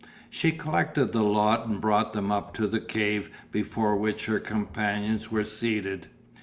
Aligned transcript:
She 0.31 0.51
collected 0.51 1.11
the 1.11 1.21
lot 1.21 1.67
and 1.67 1.79
brought 1.79 2.13
them 2.13 2.31
up 2.31 2.55
to 2.55 2.65
the 2.65 2.79
cave 2.79 3.29
before 3.51 3.95
which 3.95 4.25
her 4.25 4.39
companions 4.39 5.29
were 5.29 5.45
seated. 5.45 6.07